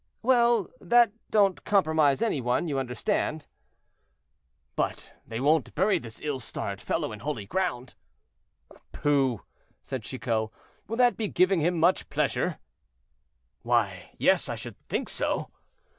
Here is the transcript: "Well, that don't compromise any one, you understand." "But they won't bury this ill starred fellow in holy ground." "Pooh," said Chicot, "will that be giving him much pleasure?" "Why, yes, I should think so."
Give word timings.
"Well, 0.23 0.71
that 0.81 1.11
don't 1.29 1.63
compromise 1.63 2.23
any 2.23 2.41
one, 2.41 2.67
you 2.67 2.79
understand." 2.79 3.45
"But 4.75 5.13
they 5.27 5.39
won't 5.39 5.75
bury 5.75 5.99
this 5.99 6.19
ill 6.23 6.39
starred 6.39 6.81
fellow 6.81 7.11
in 7.11 7.19
holy 7.19 7.45
ground." 7.45 7.93
"Pooh," 8.93 9.41
said 9.83 10.01
Chicot, 10.01 10.49
"will 10.87 10.97
that 10.97 11.17
be 11.17 11.27
giving 11.27 11.59
him 11.59 11.77
much 11.79 12.09
pleasure?" 12.09 12.57
"Why, 13.61 14.15
yes, 14.17 14.49
I 14.49 14.55
should 14.55 14.75
think 14.89 15.07
so." 15.07 15.51